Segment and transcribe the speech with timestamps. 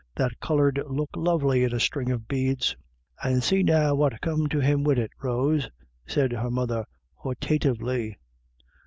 [0.15, 2.75] That colour'd look lovely in a string of beads."
[3.23, 5.69] u And see now what come to him wid it, Rose,"
[6.07, 6.85] said her mother,
[7.17, 8.17] hortatively.